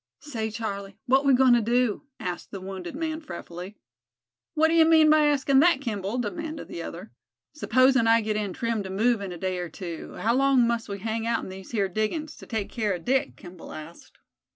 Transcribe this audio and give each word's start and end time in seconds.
"Say, 0.21 0.49
Charlie, 0.49 0.97
what 1.05 1.25
we 1.27 1.35
goin' 1.35 1.53
to 1.53 1.61
do?" 1.61 2.07
asked 2.19 2.49
the 2.49 2.59
wounded 2.59 2.95
man, 2.95 3.21
fretfully. 3.21 3.77
"What 4.55 4.69
d'ye 4.69 4.83
mean 4.83 5.11
by 5.11 5.25
askin' 5.25 5.61
thet, 5.61 5.79
Kimball?" 5.79 6.17
demanded 6.17 6.69
the 6.69 6.81
other. 6.81 7.11
"Supposin' 7.53 8.07
I 8.07 8.21
get 8.21 8.35
in 8.35 8.51
trim 8.53 8.81
to 8.81 8.89
move 8.89 9.21
in 9.21 9.31
a 9.31 9.37
day 9.37 9.59
or 9.59 9.69
two, 9.69 10.15
how 10.15 10.33
long 10.33 10.65
must 10.65 10.89
we 10.89 10.97
hang 10.97 11.27
out 11.27 11.43
in 11.43 11.49
these 11.49 11.69
here 11.69 11.87
diggings, 11.87 12.35
to 12.37 12.47
take 12.47 12.71
care 12.71 12.93
of 12.95 13.05
Dick?" 13.05 13.35
Kimball 13.37 13.73
asked. 13.73 14.17